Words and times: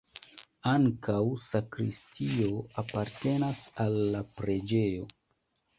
Ankaŭ 0.71 1.17
sakristio 1.43 2.65
apartenas 2.85 3.63
al 3.87 4.03
la 4.17 4.25
preĝejo. 4.41 5.09